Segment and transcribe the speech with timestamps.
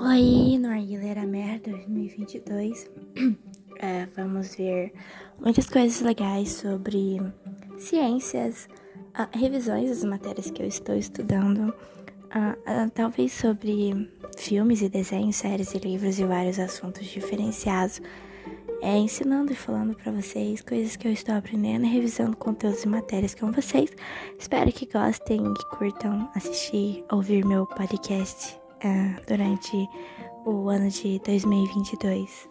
[0.00, 2.90] Oi, no Arguilera Mer 2022.
[3.84, 4.92] É, vamos ver
[5.40, 7.20] muitas coisas legais sobre
[7.78, 8.68] ciências,
[9.18, 15.34] uh, revisões das matérias que eu estou estudando, uh, uh, talvez sobre filmes e desenhos,
[15.34, 18.00] séries e livros e vários assuntos diferenciados,
[18.80, 22.88] é, ensinando e falando para vocês coisas que eu estou aprendendo e revisando conteúdos e
[22.88, 23.90] matérias com vocês.
[24.38, 28.61] Espero que gostem, que curtam assistir, ouvir meu podcast
[29.26, 29.88] durante
[30.44, 32.48] o ano de 2022.